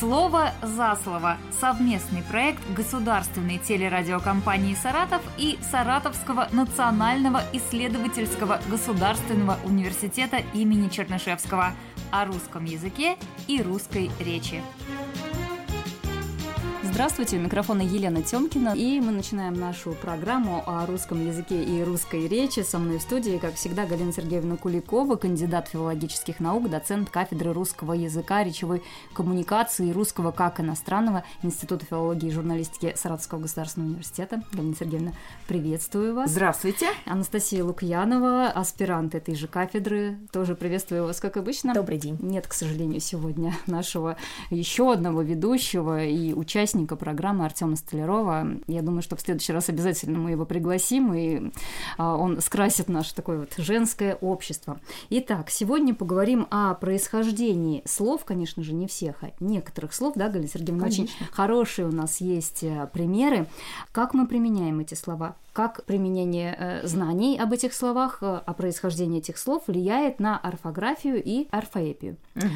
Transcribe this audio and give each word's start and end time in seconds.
Слово 0.00 0.52
за 0.62 0.96
слово. 1.04 1.36
Совместный 1.60 2.22
проект 2.22 2.62
государственной 2.74 3.58
телерадиокомпании 3.58 4.74
«Саратов» 4.74 5.20
и 5.36 5.58
Саратовского 5.70 6.48
национального 6.52 7.42
исследовательского 7.52 8.60
государственного 8.70 9.58
университета 9.62 10.38
имени 10.54 10.88
Чернышевского 10.88 11.74
о 12.10 12.24
русском 12.24 12.64
языке 12.64 13.18
и 13.46 13.60
русской 13.60 14.10
речи. 14.20 14.62
Здравствуйте, 17.00 17.38
у 17.38 17.40
микрофона 17.40 17.80
Елена 17.80 18.22
Тёмкина, 18.22 18.74
и 18.76 19.00
мы 19.00 19.12
начинаем 19.12 19.54
нашу 19.54 19.92
программу 19.92 20.62
о 20.66 20.84
русском 20.84 21.26
языке 21.26 21.64
и 21.64 21.82
русской 21.82 22.28
речи. 22.28 22.60
Со 22.60 22.78
мной 22.78 22.98
в 22.98 23.00
студии, 23.00 23.38
как 23.38 23.54
всегда, 23.54 23.86
Галина 23.86 24.12
Сергеевна 24.12 24.58
Куликова, 24.58 25.16
кандидат 25.16 25.68
филологических 25.68 26.40
наук, 26.40 26.68
доцент 26.68 27.08
кафедры 27.08 27.54
русского 27.54 27.94
языка, 27.94 28.44
речевой 28.44 28.82
коммуникации 29.14 29.88
и 29.88 29.92
русского 29.94 30.30
как 30.30 30.60
иностранного 30.60 31.24
Института 31.42 31.86
филологии 31.86 32.28
и 32.28 32.32
журналистики 32.32 32.92
Саратовского 32.94 33.38
государственного 33.38 33.92
университета. 33.92 34.42
Галина 34.52 34.74
Сергеевна, 34.78 35.12
приветствую 35.48 36.14
вас. 36.14 36.30
Здравствуйте. 36.30 36.90
Анастасия 37.06 37.64
Лукьянова, 37.64 38.48
аспирант 38.48 39.14
этой 39.14 39.36
же 39.36 39.48
кафедры, 39.48 40.18
тоже 40.32 40.54
приветствую 40.54 41.06
вас, 41.06 41.18
как 41.18 41.38
обычно. 41.38 41.72
Добрый 41.72 41.96
день. 41.96 42.18
Нет, 42.20 42.46
к 42.46 42.52
сожалению, 42.52 43.00
сегодня 43.00 43.54
нашего 43.66 44.18
еще 44.50 44.92
одного 44.92 45.22
ведущего 45.22 46.04
и 46.04 46.34
участника 46.34 46.89
участника 46.90 46.96
программы 46.96 47.44
Артема 47.44 47.76
Столярова. 47.76 48.46
Я 48.66 48.82
думаю, 48.82 49.02
что 49.02 49.16
в 49.16 49.20
следующий 49.20 49.52
раз 49.52 49.68
обязательно 49.68 50.18
мы 50.18 50.30
его 50.32 50.44
пригласим, 50.44 51.14
и 51.14 51.52
а, 51.96 52.16
он 52.16 52.40
скрасит 52.40 52.88
наше 52.88 53.14
такое 53.14 53.40
вот 53.40 53.54
женское 53.56 54.16
общество. 54.20 54.80
Итак, 55.10 55.50
сегодня 55.50 55.94
поговорим 55.94 56.46
о 56.50 56.74
происхождении 56.74 57.82
слов, 57.84 58.24
конечно 58.24 58.62
же, 58.62 58.72
не 58.72 58.86
всех, 58.86 59.22
а 59.22 59.30
некоторых 59.40 59.92
слов, 59.92 60.14
да, 60.16 60.28
Галина 60.28 60.48
Сергеевна? 60.48 60.84
Конечно. 60.84 61.04
Очень 61.04 61.26
хорошие 61.32 61.88
у 61.88 61.92
нас 61.92 62.20
есть 62.20 62.62
э, 62.62 62.88
примеры. 62.92 63.46
Как 63.92 64.14
мы 64.14 64.26
применяем 64.26 64.80
эти 64.80 64.94
слова? 64.94 65.36
как 65.52 65.84
применение 65.84 66.56
э, 66.56 66.86
знаний 66.86 67.36
об 67.36 67.52
этих 67.52 67.74
словах, 67.74 68.18
э, 68.22 68.40
о 68.46 68.54
происхождении 68.54 69.18
этих 69.18 69.36
слов 69.36 69.64
влияет 69.66 70.20
на 70.20 70.38
орфографию 70.38 71.20
и 71.22 71.48
орфоэпию. 71.50 72.16
Угу 72.36 72.46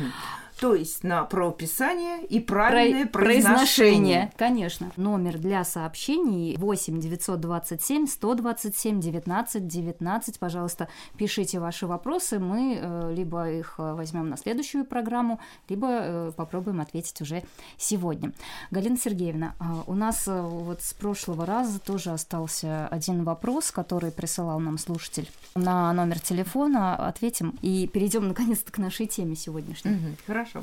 то 0.60 0.74
есть 0.74 1.02
на 1.02 1.24
правописание 1.24 2.24
и 2.24 2.41
правильное 2.41 3.06
Про... 3.06 3.22
произношение. 3.22 4.33
Конечно. 4.36 4.92
Номер 4.97 5.38
для 5.38 5.64
сообщений 5.64 6.56
8 6.56 7.00
927 7.00 8.06
127 8.06 9.00
19 9.00 9.66
19. 9.66 10.38
Пожалуйста, 10.38 10.88
пишите 11.16 11.58
ваши 11.58 11.86
вопросы. 11.86 12.38
Мы 12.38 12.78
э, 12.80 13.14
либо 13.14 13.50
их 13.50 13.75
э, 13.78 13.94
возьмем 13.94 14.28
на 14.28 14.36
следующую 14.36 14.84
программу, 14.84 15.41
либо 15.69 15.88
э, 15.91 16.32
попробуем 16.36 16.80
ответить 16.80 17.20
уже 17.20 17.42
сегодня. 17.77 18.32
Галина 18.70 18.97
Сергеевна, 18.97 19.55
у 19.86 19.94
нас 19.94 20.27
вот 20.27 20.82
с 20.82 20.94
прошлого 20.94 21.47
раза 21.47 21.78
тоже 21.80 22.10
остался 22.10 22.86
один 22.88 23.25
вопрос, 23.25 23.70
который 23.70 24.10
присылал 24.10 24.60
нам 24.60 24.78
слушатель 24.78 25.30
на 25.55 25.92
номер 25.92 26.20
телефона. 26.20 26.94
Ответим 26.94 27.58
и 27.62 27.86
перейдем 27.86 28.28
наконец-то 28.28 28.70
к 28.70 28.78
нашей 28.78 29.06
теме 29.06 29.34
сегодняшней. 29.34 29.92
Угу, 29.92 30.16
хорошо. 30.27 30.53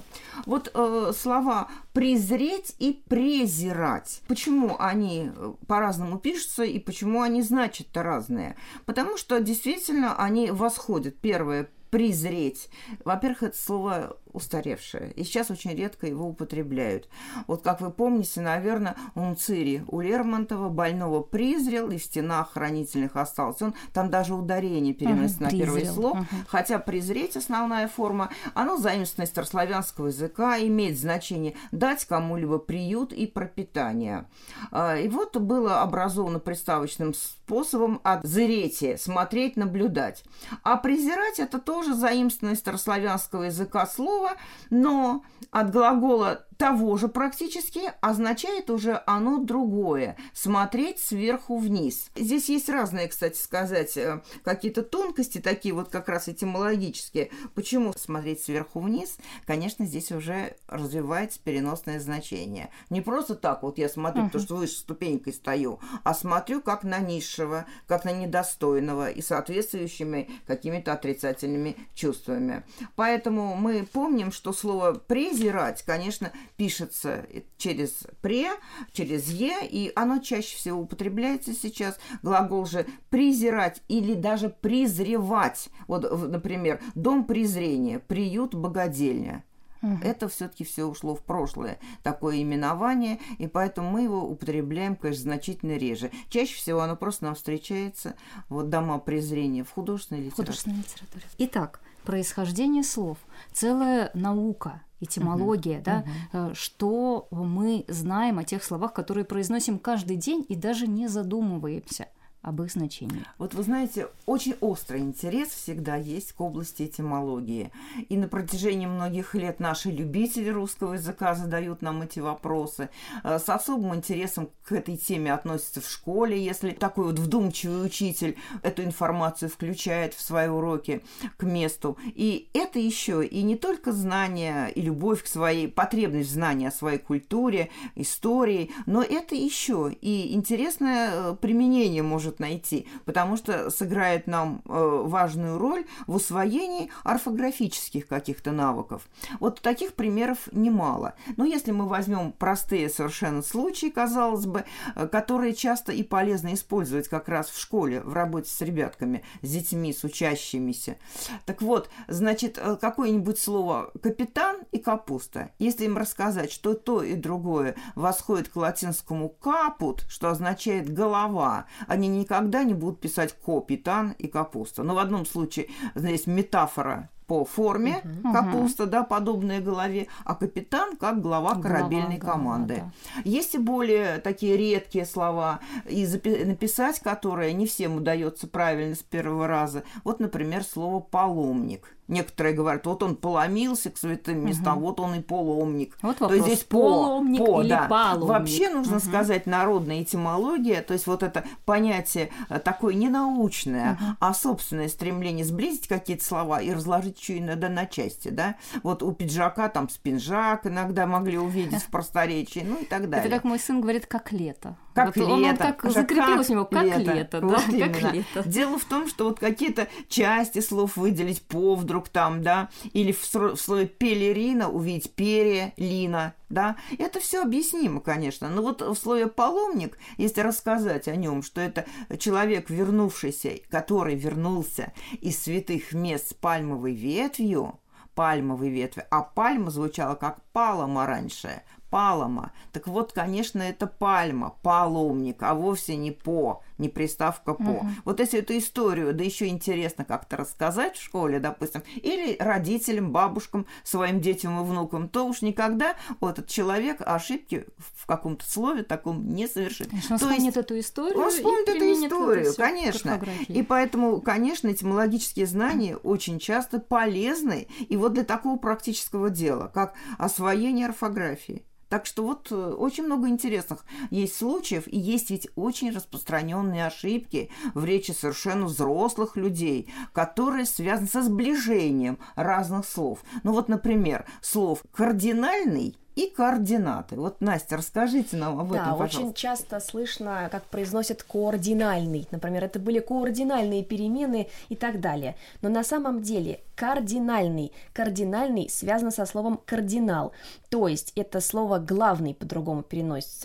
Вот 0.45 0.71
э, 0.73 1.11
слова 1.15 1.67
презреть 1.93 2.75
и 2.79 3.01
презирать. 3.07 4.21
Почему 4.27 4.75
они 4.79 5.31
э, 5.35 5.53
по-разному 5.67 6.19
пишутся 6.19 6.63
и 6.63 6.79
почему 6.79 7.21
они 7.21 7.41
значат-то 7.41 8.03
разные? 8.03 8.55
Потому 8.85 9.17
что 9.17 9.39
действительно 9.39 10.15
они 10.15 10.51
восходят. 10.51 11.17
Первое 11.19 11.69
презреть. 11.91 12.69
Во-первых, 13.03 13.43
это 13.43 13.57
слово 13.57 14.17
устаревшее, 14.33 15.11
и 15.11 15.25
сейчас 15.25 15.51
очень 15.51 15.75
редко 15.75 16.07
его 16.07 16.25
употребляют. 16.25 17.09
Вот 17.47 17.63
как 17.63 17.81
вы 17.81 17.91
помните, 17.91 18.39
наверное, 18.39 18.95
Унцири 19.13 19.83
у 19.87 19.99
Лермонтова 19.99 20.69
больного 20.69 21.21
презрел, 21.21 21.91
и 21.91 21.97
в 21.97 22.03
стенах 22.03 22.53
хранительных 22.53 23.17
остался. 23.17 23.65
Он 23.65 23.75
там 23.93 24.09
даже 24.09 24.33
ударение 24.33 24.93
переносит 24.93 25.41
uh-huh, 25.41 25.43
на 25.43 25.49
первое 25.49 25.85
слово, 25.85 26.19
uh-huh. 26.19 26.45
хотя 26.47 26.79
презреть 26.79 27.35
основная 27.35 27.89
форма, 27.89 28.29
оно 28.53 28.77
заимствованное 28.77 29.27
старославянского 29.27 30.07
языка, 30.07 30.57
имеет 30.59 30.97
значение 30.97 31.55
дать 31.73 32.05
кому-либо 32.05 32.57
приют 32.57 33.11
и 33.11 33.27
пропитание. 33.27 34.29
А, 34.71 34.95
и 34.95 35.09
вот 35.09 35.35
было 35.35 35.81
образовано 35.81 36.39
приставочным 36.39 37.13
способом 37.13 37.99
от 38.03 38.23
зретия, 38.23 38.95
смотреть, 38.95 39.57
наблюдать. 39.57 40.23
А 40.63 40.77
презирать 40.77 41.39
это 41.39 41.59
тоже 41.81 41.95
заимствованное 41.95 42.55
старославянского 42.55 43.43
языка 43.43 43.87
слово, 43.87 44.31
но 44.69 45.23
от 45.49 45.71
глагола 45.71 46.45
того 46.61 46.95
же 46.95 47.07
практически 47.07 47.81
означает 48.01 48.69
уже 48.69 49.01
оно 49.07 49.39
другое. 49.39 50.15
Смотреть 50.31 50.99
сверху 50.99 51.57
вниз. 51.57 52.11
Здесь 52.15 52.49
есть 52.49 52.69
разные, 52.69 53.07
кстати 53.07 53.35
сказать, 53.35 53.97
э, 53.97 54.21
какие-то 54.43 54.83
тонкости, 54.83 55.39
такие 55.39 55.73
вот 55.73 55.89
как 55.89 56.07
раз 56.07 56.29
этимологические. 56.29 57.31
Почему 57.55 57.93
смотреть 57.93 58.43
сверху 58.43 58.79
вниз? 58.79 59.17
Конечно, 59.47 59.87
здесь 59.87 60.11
уже 60.11 60.55
развивается 60.67 61.39
переносное 61.43 61.99
значение. 61.99 62.69
Не 62.91 63.01
просто 63.01 63.33
так 63.33 63.63
вот 63.63 63.79
я 63.79 63.89
смотрю, 63.89 64.21
uh-huh. 64.21 64.27
потому 64.27 64.45
что 64.45 64.55
выше 64.55 64.75
ступенькой 64.75 65.33
стою, 65.33 65.79
а 66.03 66.13
смотрю 66.13 66.61
как 66.61 66.83
на 66.83 66.99
низшего, 66.99 67.65
как 67.87 68.05
на 68.05 68.11
недостойного 68.11 69.09
и 69.09 69.23
соответствующими 69.23 70.29
какими-то 70.45 70.93
отрицательными 70.93 71.75
чувствами. 71.95 72.63
Поэтому 72.95 73.55
мы 73.55 73.83
помним, 73.91 74.31
что 74.31 74.53
слово 74.53 74.93
«презирать», 74.93 75.81
конечно, 75.81 76.31
пишется 76.61 77.25
через 77.57 78.03
«пре», 78.21 78.51
через 78.91 79.31
«е», 79.31 79.67
и 79.67 79.91
оно 79.95 80.19
чаще 80.19 80.55
всего 80.55 80.81
употребляется 80.81 81.55
сейчас. 81.55 81.97
Глагол 82.21 82.67
же 82.67 82.85
«презирать» 83.09 83.81
или 83.87 84.13
даже 84.13 84.49
«презревать». 84.49 85.69
Вот, 85.87 86.03
например, 86.29 86.79
«дом 86.93 87.23
презрения», 87.25 87.97
«приют 87.97 88.53
богадельня». 88.53 89.43
Угу. 89.81 90.01
Это 90.03 90.29
все-таки 90.29 90.63
все 90.63 90.83
ушло 90.85 91.15
в 91.15 91.23
прошлое, 91.23 91.79
такое 92.03 92.43
именование, 92.43 93.17
и 93.39 93.47
поэтому 93.47 93.89
мы 93.89 94.03
его 94.03 94.21
употребляем, 94.21 94.95
конечно, 94.95 95.23
значительно 95.23 95.77
реже. 95.77 96.11
Чаще 96.29 96.53
всего 96.53 96.81
оно 96.81 96.95
просто 96.95 97.25
нам 97.25 97.33
встречается, 97.33 98.13
вот 98.49 98.69
дома 98.69 98.99
презрения 98.99 99.63
в 99.63 99.71
художественной 99.71 100.25
литературе. 100.25 100.45
Художественной 100.45 100.77
литературе. 100.77 101.23
Итак, 101.39 101.81
происхождение 102.03 102.83
слов, 102.83 103.17
целая 103.51 104.11
наука, 104.13 104.83
этимология, 105.01 105.79
uh-huh, 105.79 105.83
да, 105.83 106.05
uh-huh. 106.31 106.53
что 106.53 107.27
мы 107.31 107.83
знаем 107.87 108.39
о 108.39 108.43
тех 108.43 108.63
словах, 108.63 108.93
которые 108.93 109.25
произносим 109.25 109.79
каждый 109.79 110.15
день 110.15 110.45
и 110.47 110.55
даже 110.55 110.87
не 110.87 111.07
задумываемся– 111.07 112.07
об 112.41 112.61
их 112.61 112.71
значении. 112.71 113.23
Вот 113.37 113.53
вы 113.53 113.63
знаете, 113.63 114.07
очень 114.25 114.55
острый 114.61 115.01
интерес 115.01 115.49
всегда 115.49 115.95
есть 115.95 116.33
к 116.33 116.41
области 116.41 116.83
этимологии. 116.83 117.71
И 118.09 118.17
на 118.17 118.27
протяжении 118.27 118.87
многих 118.87 119.35
лет 119.35 119.59
наши 119.59 119.91
любители 119.91 120.49
русского 120.49 120.93
языка 120.93 121.35
задают 121.35 121.81
нам 121.81 122.01
эти 122.01 122.19
вопросы. 122.19 122.89
Э, 123.23 123.37
с 123.37 123.47
особым 123.47 123.95
интересом 123.95 124.49
к 124.63 124.71
этой 124.71 124.97
теме 124.97 125.33
относятся 125.33 125.81
в 125.81 125.89
школе, 125.89 126.43
если 126.43 126.71
такой 126.71 127.05
вот 127.05 127.19
вдумчивый 127.19 127.85
учитель 127.85 128.37
эту 128.63 128.83
информацию 128.83 129.49
включает 129.49 130.13
в 130.13 130.21
свои 130.21 130.47
уроки 130.47 131.03
к 131.37 131.43
месту. 131.43 131.97
И 132.05 132.49
это 132.53 132.79
еще 132.79 133.25
и 133.25 133.43
не 133.43 133.55
только 133.55 133.91
знание 133.91 134.71
и 134.71 134.81
любовь 134.81 135.23
к 135.23 135.27
своей, 135.27 135.67
потребность 135.67 136.31
знания 136.31 136.69
о 136.69 136.71
своей 136.71 136.97
культуре, 136.97 137.69
истории, 137.95 138.71
но 138.85 139.03
это 139.03 139.35
еще 139.35 139.95
и 140.01 140.33
интересное 140.33 141.11
э, 141.11 141.35
применение 141.35 142.01
может 142.01 142.30
может 142.31 142.39
найти, 142.39 142.87
потому 143.05 143.37
что 143.37 143.69
сыграет 143.69 144.27
нам 144.27 144.61
э, 144.65 145.01
важную 145.05 145.57
роль 145.57 145.85
в 146.07 146.15
усвоении 146.15 146.89
орфографических 147.03 148.07
каких-то 148.07 148.51
навыков. 148.51 149.07
Вот 149.39 149.61
таких 149.61 149.93
примеров 149.93 150.49
немало. 150.51 151.13
Но 151.37 151.45
если 151.45 151.71
мы 151.71 151.87
возьмем 151.87 152.31
простые 152.31 152.89
совершенно 152.89 153.41
случаи, 153.41 153.89
казалось 153.89 154.45
бы, 154.45 154.63
э, 154.95 155.07
которые 155.07 155.53
часто 155.53 155.91
и 155.91 156.03
полезно 156.03 156.53
использовать 156.53 157.07
как 157.07 157.29
раз 157.29 157.49
в 157.49 157.59
школе, 157.59 158.01
в 158.01 158.13
работе 158.13 158.49
с 158.49 158.61
ребятками, 158.61 159.23
с 159.41 159.49
детьми, 159.49 159.93
с 159.93 160.03
учащимися. 160.03 160.97
Так 161.45 161.61
вот, 161.61 161.89
значит, 162.07 162.57
э, 162.57 162.77
какое-нибудь 162.77 163.39
слово 163.39 163.91
«капитан» 164.01 164.57
и 164.71 164.77
«капуста». 164.77 165.49
Если 165.59 165.85
им 165.85 165.97
рассказать, 165.97 166.51
что 166.51 166.73
то 166.73 167.03
и 167.03 167.15
другое 167.15 167.75
восходит 167.95 168.49
к 168.49 168.55
латинскому 168.55 169.29
«капут», 169.29 170.05
что 170.09 170.29
означает 170.29 170.93
«голова», 170.93 171.65
они 171.87 172.07
не 172.07 172.20
никогда 172.21 172.63
не 172.63 172.73
будут 172.73 172.99
писать 172.99 173.35
капитан 173.45 174.15
и 174.17 174.27
капуста. 174.27 174.83
Но 174.83 174.95
в 174.95 174.99
одном 174.99 175.25
случае 175.25 175.67
здесь 175.95 176.27
метафора 176.27 177.09
по 177.31 177.45
форме 177.45 178.01
угу. 178.03 178.33
капуста, 178.33 178.85
да, 178.85 179.03
подобная 179.03 179.61
голове, 179.61 180.07
а 180.25 180.35
капитан 180.35 180.97
как 180.97 181.21
глава 181.21 181.55
корабельной 181.55 182.17
глава, 182.17 182.33
команды. 182.33 182.75
Глава, 182.75 182.91
да. 183.15 183.21
Есть 183.23 183.55
и 183.55 183.57
более 183.57 184.17
такие 184.17 184.57
редкие 184.57 185.05
слова, 185.05 185.61
и 185.87 186.05
написать 186.45 186.99
которые 186.99 187.53
не 187.53 187.67
всем 187.67 187.95
удается 187.95 188.47
правильно 188.49 188.95
с 188.95 189.03
первого 189.03 189.47
раза. 189.47 189.83
Вот, 190.03 190.19
например, 190.19 190.65
слово 190.65 190.99
«паломник». 190.99 191.95
Некоторые 192.11 192.53
говорят, 192.53 192.85
вот 192.85 193.01
он 193.03 193.15
поломился 193.15 193.89
к 193.89 193.97
святым 193.97 194.45
местам, 194.45 194.79
угу. 194.79 194.87
вот 194.87 194.99
он 194.99 195.15
и 195.15 195.21
поломник. 195.21 195.97
Вот 196.01 196.19
вопрос, 196.19 196.39
то 196.39 196.45
здесь 196.45 196.63
поломник 196.65 197.39
по, 197.39 197.61
или 197.61 197.69
да. 197.69 197.87
паломник? 197.87 198.27
Вообще 198.27 198.69
нужно 198.69 198.97
угу. 198.97 199.05
сказать 199.05 199.45
народная 199.45 200.03
этимология, 200.03 200.81
то 200.81 200.91
есть 200.91 201.07
вот 201.07 201.23
это 201.23 201.45
понятие 201.63 202.29
э, 202.49 202.59
такое 202.59 202.95
ненаучное, 202.95 203.93
угу. 203.93 204.03
а 204.19 204.33
собственное 204.33 204.89
стремление 204.89 205.45
сблизить 205.45 205.87
какие-то 205.87 206.25
слова 206.25 206.61
и 206.61 206.73
разложить 206.73 207.17
еще 207.17 207.37
иногда 207.37 207.69
на 207.69 207.85
части, 207.85 208.27
да. 208.27 208.55
Вот 208.83 209.03
у 209.03 209.13
пиджака 209.13 209.69
там 209.69 209.87
спинжак 209.87 210.67
иногда 210.67 211.07
могли 211.07 211.37
увидеть 211.37 211.81
в 211.83 211.87
просторечии, 211.87 212.65
ну 212.67 212.75
и 212.81 212.85
так 212.85 213.09
далее. 213.09 213.25
Это 213.25 213.33
как 213.33 213.45
мой 213.45 213.57
сын 213.57 213.79
говорит, 213.79 214.05
как 214.05 214.33
лето. 214.33 214.75
Как 214.93 215.07
вот 215.07 215.15
лето. 215.17 215.31
Он, 215.31 215.45
он 215.45 215.57
так 215.57 215.83
закрепилось 215.91 216.49
у 216.49 216.53
него, 216.53 216.65
как 216.65 216.83
лето, 216.83 217.13
лето 217.13 217.41
да, 217.41 217.47
вот 217.47 217.61
как 217.61 217.69
именно. 217.71 218.11
лето. 218.11 218.43
Дело 218.45 218.77
в 218.77 218.85
том, 218.85 219.07
что 219.07 219.25
вот 219.25 219.39
какие-то 219.39 219.87
части 220.09 220.59
слов 220.59 220.97
выделить 220.97 221.41
по 221.41 221.75
вдруг 221.75 222.09
там, 222.09 222.41
да, 222.41 222.69
или 222.93 223.11
в, 223.11 223.33
в 223.33 223.55
слове 223.57 223.87
пелерина 223.87 224.69
увидеть 224.69 225.13
перелина, 225.13 226.33
да, 226.49 226.75
это 226.97 227.19
все 227.19 227.41
объяснимо, 227.41 228.01
конечно. 228.01 228.49
Но 228.49 228.61
вот 228.61 228.81
в 228.81 228.95
слове 228.95 229.27
паломник, 229.27 229.97
если 230.17 230.41
рассказать 230.41 231.07
о 231.07 231.15
нем, 231.15 231.43
что 231.43 231.61
это 231.61 231.85
человек, 232.17 232.69
вернувшийся, 232.69 233.59
который 233.69 234.15
вернулся 234.15 234.91
из 235.21 235.41
святых 235.41 235.93
мест 235.93 236.31
с 236.31 236.33
пальмовой 236.33 236.93
ветвью, 236.93 237.79
пальмовой 238.15 238.69
ветви, 238.69 239.05
а 239.09 239.21
пальма 239.21 239.71
звучала 239.71 240.15
как 240.15 240.41
палома 240.51 241.05
раньше, 241.05 241.63
палома. 241.91 242.53
Так 242.71 242.87
вот, 242.87 243.11
конечно, 243.11 243.61
это 243.61 243.85
пальма, 243.85 244.55
паломник, 244.63 245.43
а 245.43 245.53
вовсе 245.53 245.95
не 245.97 246.11
по, 246.11 246.63
не 246.77 246.89
приставка 246.89 247.53
по. 247.53 247.61
Угу. 247.61 247.87
Вот 248.05 248.19
если 248.19 248.39
эту 248.39 248.57
историю, 248.57 249.13
да 249.13 249.23
еще 249.23 249.47
интересно 249.47 250.05
как-то 250.05 250.37
рассказать 250.37 250.95
в 250.97 251.03
школе, 251.03 251.39
допустим, 251.39 251.83
или 251.95 252.37
родителям, 252.39 253.11
бабушкам, 253.11 253.67
своим 253.83 254.21
детям 254.21 254.59
и 254.59 254.63
внукам, 254.63 255.09
то 255.09 255.27
уж 255.27 255.41
никогда 255.41 255.95
вот 256.19 256.39
этот 256.39 256.49
человек 256.49 257.01
ошибки 257.05 257.65
в 257.77 258.05
каком-то 258.05 258.49
слове 258.49 258.83
таком 258.83 259.33
не 259.33 259.47
совершит. 259.47 259.89
Конечно, 259.89 260.15
он 260.15 260.19
то 260.19 260.25
вспомнит 260.25 260.55
есть, 260.55 260.57
эту 260.57 260.79
историю. 260.79 261.19
Он 261.19 261.29
вспомнит 261.29 261.69
эту 261.69 261.93
историю, 261.93 262.53
конечно. 262.55 263.21
И 263.47 263.61
поэтому, 263.63 264.21
конечно, 264.21 264.69
этимологические 264.69 265.45
знания 265.45 265.97
очень 266.03 266.39
часто 266.39 266.79
полезны 266.79 267.67
и 267.89 267.97
вот 267.97 268.13
для 268.13 268.23
такого 268.23 268.57
практического 268.57 269.29
дела, 269.29 269.69
как 269.73 269.93
освоение 270.17 270.87
орфографии. 270.87 271.65
Так 271.91 272.05
что 272.05 272.23
вот 272.23 272.47
э, 272.51 272.55
очень 272.55 273.03
много 273.03 273.27
интересных 273.27 273.83
есть 274.11 274.37
случаев, 274.37 274.87
и 274.87 274.97
есть 274.97 275.29
ведь 275.29 275.49
очень 275.57 275.91
распространенные 275.91 276.85
ошибки 276.85 277.51
в 277.73 277.83
речи 277.83 278.11
совершенно 278.11 278.67
взрослых 278.67 279.35
людей, 279.35 279.93
которые 280.13 280.65
связаны 280.65 281.09
со 281.09 281.21
сближением 281.21 282.17
разных 282.37 282.85
слов. 282.85 283.19
Ну 283.43 283.51
вот, 283.51 283.67
например, 283.67 284.25
слов 284.41 284.83
«кардинальный» 284.93 285.97
и 286.15 286.29
координаты. 286.29 287.15
Вот, 287.15 287.41
Настя, 287.41 287.77
расскажите 287.77 288.37
нам 288.37 288.59
об 288.59 288.71
да, 288.71 288.83
этом, 288.83 288.91
пожалуйста. 288.91 289.19
очень 289.19 289.33
часто 289.33 289.79
слышно, 289.79 290.49
как 290.51 290.63
произносят 290.65 291.23
координальный. 291.23 292.27
Например, 292.31 292.63
это 292.63 292.79
были 292.79 292.99
координальные 292.99 293.83
перемены 293.83 294.47
и 294.69 294.75
так 294.75 294.99
далее. 294.99 295.35
Но 295.61 295.69
на 295.69 295.83
самом 295.83 296.21
деле 296.21 296.61
кардинальный, 296.81 297.71
кардинальный 297.93 298.67
связано 298.67 299.11
со 299.11 299.27
словом 299.27 299.61
кардинал. 299.67 300.33
То 300.69 300.87
есть 300.87 301.13
это 301.15 301.39
слово 301.39 301.77
главный 301.77 302.33
по-другому 302.33 302.83